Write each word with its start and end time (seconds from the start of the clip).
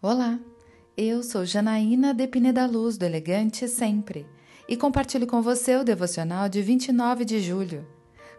Olá, 0.00 0.38
eu 0.96 1.24
sou 1.24 1.44
Janaína 1.44 2.14
Depine 2.14 2.52
da 2.52 2.66
Luz, 2.66 2.96
do 2.96 3.04
Elegante 3.04 3.66
Sempre, 3.66 4.24
e 4.68 4.76
compartilho 4.76 5.26
com 5.26 5.42
você 5.42 5.74
o 5.74 5.82
devocional 5.82 6.48
de 6.48 6.62
29 6.62 7.24
de 7.24 7.40
julho. 7.40 7.84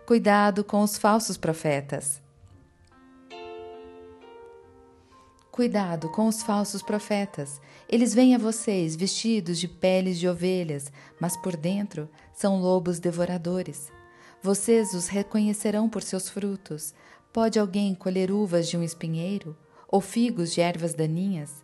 Cuidado 0.05 0.63
com 0.63 0.81
os 0.81 0.97
falsos 0.97 1.35
profetas. 1.35 2.21
Cuidado 5.51 6.09
com 6.09 6.29
os 6.29 6.41
falsos 6.41 6.81
profetas. 6.81 7.59
Eles 7.89 8.13
vêm 8.13 8.35
a 8.35 8.37
vocês 8.37 8.95
vestidos 8.95 9.59
de 9.59 9.67
peles 9.67 10.17
de 10.17 10.29
ovelhas, 10.29 10.89
mas 11.19 11.35
por 11.35 11.57
dentro 11.57 12.09
são 12.31 12.61
lobos 12.61 12.99
devoradores. 12.99 13.91
Vocês 14.41 14.93
os 14.93 15.09
reconhecerão 15.09 15.89
por 15.89 16.03
seus 16.03 16.29
frutos. 16.29 16.93
Pode 17.33 17.59
alguém 17.59 17.93
colher 17.93 18.31
uvas 18.31 18.69
de 18.69 18.77
um 18.77 18.81
espinheiro? 18.81 19.57
Ou 19.91 19.99
figos 19.99 20.53
de 20.53 20.61
ervas 20.61 20.93
daninhas? 20.93 21.63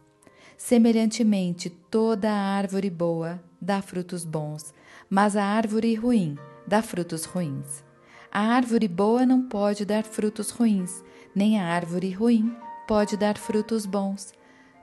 Semelhantemente, 0.58 1.70
toda 1.70 2.32
árvore 2.32 2.90
boa 2.90 3.44
dá 3.62 3.82
frutos 3.82 4.26
bons, 4.26 4.74
mas 5.10 5.36
a 5.36 5.44
árvore 5.44 5.94
ruim 5.96 6.38
dá 6.68 6.82
frutos 6.82 7.26
ruins. 7.26 7.84
A 8.32 8.40
árvore 8.40 8.88
boa 8.88 9.26
não 9.26 9.48
pode 9.48 9.86
dar 9.86 10.04
frutos 10.04 10.50
ruins, 10.50 11.04
nem 11.34 11.60
a 11.60 11.66
árvore 11.66 12.12
ruim 12.12 12.56
pode 12.88 13.16
dar 13.16 13.38
frutos 13.38 13.86
bons. 13.86 14.34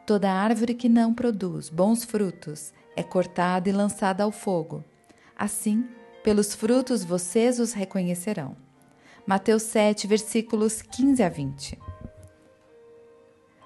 Toda 0.07 0.33
árvore 0.33 0.75
que 0.75 0.89
não 0.89 1.15
produz 1.15 1.69
bons 1.69 2.05
frutos 2.05 2.73
é 2.97 3.03
cortada 3.03 3.69
e 3.69 3.73
lançada 3.73 4.25
ao 4.25 4.33
fogo. 4.33 4.85
Assim, 5.37 5.87
pelos 6.23 6.55
frutos 6.55 7.05
vocês 7.05 7.59
os 7.59 7.73
reconhecerão. 7.73 8.57
Mateus 9.27 9.63
7, 9.63 10.07
versículos 10.07 10.83
15 10.83 11.23
a 11.23 11.29
20. 11.29 11.79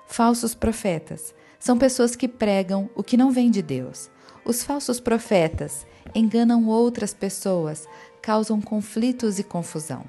Falsos 0.06 0.54
profetas 0.54 1.34
são 1.58 1.76
pessoas 1.76 2.14
que 2.14 2.28
pregam 2.28 2.88
o 2.94 3.02
que 3.02 3.16
não 3.16 3.32
vem 3.32 3.50
de 3.50 3.60
Deus. 3.60 4.08
Os 4.44 4.62
falsos 4.62 5.00
profetas 5.00 5.84
enganam 6.14 6.68
outras 6.68 7.12
pessoas, 7.12 7.86
causam 8.22 8.60
conflitos 8.60 9.38
e 9.38 9.44
confusão. 9.44 10.04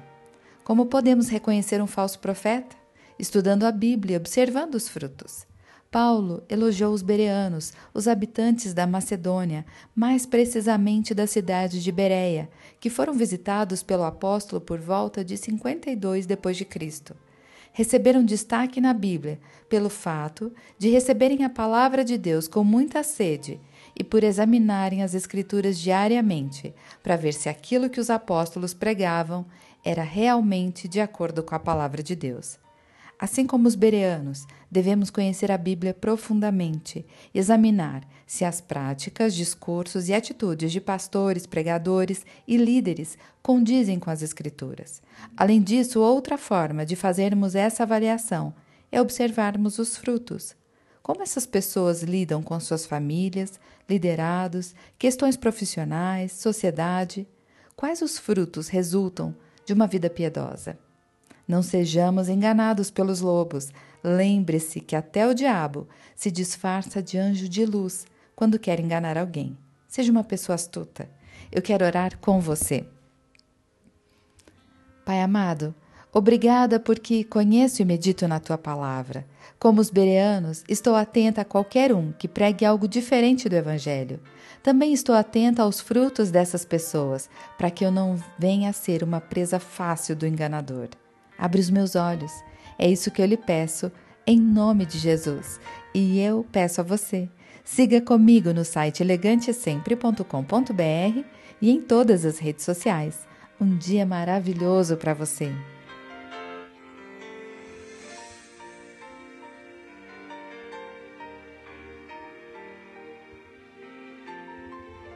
Como 0.62 0.86
podemos 0.86 1.28
reconhecer 1.28 1.82
um 1.82 1.86
falso 1.86 2.20
profeta? 2.20 2.76
Estudando 3.18 3.64
a 3.64 3.72
Bíblia 3.72 4.14
e 4.14 4.16
observando 4.16 4.76
os 4.76 4.88
frutos. 4.88 5.44
Paulo 5.90 6.44
elogiou 6.48 6.92
os 6.92 7.02
bereanos, 7.02 7.72
os 7.92 8.06
habitantes 8.06 8.72
da 8.72 8.86
Macedônia, 8.86 9.66
mais 9.96 10.24
precisamente 10.24 11.12
da 11.12 11.26
cidade 11.26 11.82
de 11.82 11.90
Bereia, 11.90 12.48
que 12.78 12.88
foram 12.88 13.14
visitados 13.14 13.82
pelo 13.82 14.04
apóstolo 14.04 14.60
por 14.60 14.78
volta 14.78 15.24
de 15.24 15.36
52 15.36 16.24
depois 16.24 16.56
de 16.56 16.64
Cristo 16.64 17.16
receberam 17.72 18.24
destaque 18.24 18.80
na 18.80 18.92
Bíblia 18.92 19.38
pelo 19.68 19.88
fato 19.88 20.52
de 20.78 20.88
receberem 20.88 21.44
a 21.44 21.50
palavra 21.50 22.04
de 22.04 22.18
Deus 22.18 22.48
com 22.48 22.64
muita 22.64 23.02
sede 23.02 23.60
e 23.98 24.04
por 24.04 24.22
examinarem 24.22 25.02
as 25.02 25.14
Escrituras 25.14 25.78
diariamente 25.78 26.74
para 27.02 27.16
ver 27.16 27.32
se 27.32 27.48
aquilo 27.48 27.90
que 27.90 28.00
os 28.00 28.10
apóstolos 28.10 28.72
pregavam 28.72 29.46
era 29.84 30.02
realmente 30.02 30.86
de 30.86 31.00
acordo 31.00 31.42
com 31.42 31.54
a 31.54 31.58
palavra 31.58 32.02
de 32.02 32.14
Deus. 32.14 32.58
Assim 33.18 33.46
como 33.46 33.66
os 33.66 33.74
bereanos, 33.74 34.46
devemos 34.70 35.10
conhecer 35.10 35.50
a 35.50 35.58
Bíblia 35.58 35.92
profundamente, 35.92 37.04
examinar 37.34 38.06
se 38.24 38.44
as 38.44 38.60
práticas, 38.60 39.34
discursos 39.34 40.08
e 40.08 40.14
atitudes 40.14 40.70
de 40.70 40.80
pastores, 40.80 41.44
pregadores 41.44 42.24
e 42.46 42.56
líderes 42.56 43.18
condizem 43.42 43.98
com 43.98 44.08
as 44.08 44.22
Escrituras. 44.22 45.02
Além 45.36 45.60
disso, 45.60 46.00
outra 46.00 46.38
forma 46.38 46.86
de 46.86 46.94
fazermos 46.94 47.56
essa 47.56 47.82
avaliação 47.82 48.54
é 48.92 49.00
observarmos 49.00 49.80
os 49.80 49.96
frutos. 49.96 50.54
Como 51.02 51.22
essas 51.22 51.46
pessoas 51.46 52.02
lidam 52.02 52.40
com 52.40 52.60
suas 52.60 52.86
famílias, 52.86 53.58
liderados, 53.88 54.74
questões 54.96 55.36
profissionais, 55.36 56.32
sociedade? 56.32 57.26
Quais 57.74 58.00
os 58.00 58.16
frutos 58.18 58.68
resultam 58.68 59.34
de 59.64 59.72
uma 59.72 59.86
vida 59.86 60.08
piedosa? 60.08 60.78
Não 61.48 61.62
sejamos 61.62 62.28
enganados 62.28 62.90
pelos 62.90 63.22
lobos. 63.22 63.72
Lembre-se 64.04 64.80
que 64.80 64.94
até 64.94 65.26
o 65.26 65.32
diabo 65.32 65.88
se 66.14 66.30
disfarça 66.30 67.02
de 67.02 67.16
anjo 67.16 67.48
de 67.48 67.64
luz 67.64 68.06
quando 68.36 68.58
quer 68.58 68.78
enganar 68.78 69.16
alguém. 69.16 69.56
Seja 69.88 70.12
uma 70.12 70.22
pessoa 70.22 70.54
astuta. 70.54 71.08
Eu 71.50 71.62
quero 71.62 71.86
orar 71.86 72.18
com 72.18 72.38
você. 72.38 72.84
Pai 75.06 75.22
amado, 75.22 75.74
obrigada 76.12 76.78
porque 76.78 77.24
conheço 77.24 77.80
e 77.80 77.84
medito 77.86 78.28
na 78.28 78.38
tua 78.38 78.58
palavra. 78.58 79.26
Como 79.58 79.80
os 79.80 79.88
bereanos, 79.88 80.62
estou 80.68 80.94
atenta 80.94 81.40
a 81.40 81.46
qualquer 81.46 81.94
um 81.94 82.12
que 82.12 82.28
pregue 82.28 82.66
algo 82.66 82.86
diferente 82.86 83.48
do 83.48 83.56
Evangelho. 83.56 84.20
Também 84.62 84.92
estou 84.92 85.14
atenta 85.14 85.62
aos 85.62 85.80
frutos 85.80 86.30
dessas 86.30 86.64
pessoas, 86.64 87.30
para 87.56 87.70
que 87.70 87.84
eu 87.84 87.90
não 87.90 88.22
venha 88.38 88.68
a 88.68 88.74
ser 88.74 89.02
uma 89.02 89.20
presa 89.20 89.58
fácil 89.58 90.14
do 90.14 90.26
enganador. 90.26 90.90
Abre 91.38 91.60
os 91.60 91.70
meus 91.70 91.94
olhos. 91.94 92.32
É 92.78 92.90
isso 92.90 93.10
que 93.10 93.22
eu 93.22 93.26
lhe 93.26 93.36
peço, 93.36 93.92
em 94.26 94.40
nome 94.40 94.84
de 94.84 94.98
Jesus. 94.98 95.60
E 95.94 96.20
eu 96.20 96.44
peço 96.50 96.80
a 96.80 96.84
você. 96.84 97.28
Siga 97.64 98.00
comigo 98.00 98.52
no 98.52 98.64
site 98.64 99.02
elegantesempre.com.br 99.02 101.24
e 101.60 101.70
em 101.70 101.80
todas 101.80 102.24
as 102.24 102.38
redes 102.38 102.64
sociais. 102.64 103.26
Um 103.60 103.76
dia 103.76 104.04
maravilhoso 104.04 104.96
para 104.96 105.14
você! 105.14 105.52